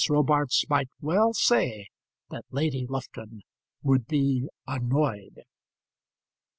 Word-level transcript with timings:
Robarts 0.09 0.67
might 0.67 0.89
well 0.99 1.31
say 1.31 1.85
that 2.31 2.45
Lady 2.49 2.87
Lufton 2.89 3.43
would 3.83 4.07
be 4.07 4.47
annoyed. 4.65 5.43